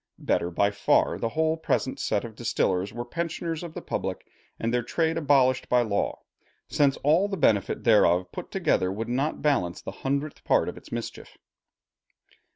Better 0.17 0.49
by 0.49 0.71
far 0.71 1.19
the 1.19 1.29
whole 1.29 1.55
present 1.57 1.99
set 1.99 2.23
of 2.25 2.33
distillers 2.33 2.91
were 2.91 3.05
pensioners 3.05 3.61
of 3.61 3.75
the 3.75 3.83
public, 3.83 4.25
and 4.59 4.73
their 4.73 4.81
trade 4.81 5.15
abolished 5.15 5.69
by 5.69 5.83
law; 5.83 6.23
since 6.67 6.97
all 7.03 7.27
the 7.27 7.37
benefit 7.37 7.83
thereof 7.83 8.31
put 8.31 8.49
together 8.49 8.91
would 8.91 9.09
not 9.09 9.43
balance 9.43 9.79
the 9.79 9.91
hundredth 10.01 10.43
part 10.43 10.67
of 10.67 10.75
its 10.75 10.91
mischief. 10.91 11.37